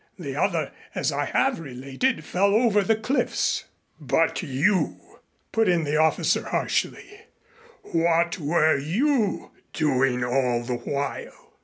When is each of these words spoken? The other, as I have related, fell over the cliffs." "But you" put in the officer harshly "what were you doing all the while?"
The 0.17 0.35
other, 0.35 0.71
as 0.95 1.11
I 1.11 1.25
have 1.25 1.59
related, 1.59 2.23
fell 2.25 2.55
over 2.55 2.81
the 2.81 2.95
cliffs." 2.95 3.65
"But 3.99 4.41
you" 4.41 5.19
put 5.51 5.69
in 5.69 5.83
the 5.83 5.97
officer 5.97 6.41
harshly 6.49 7.27
"what 7.83 8.39
were 8.39 8.79
you 8.79 9.51
doing 9.73 10.23
all 10.23 10.63
the 10.63 10.77
while?" 10.77 11.53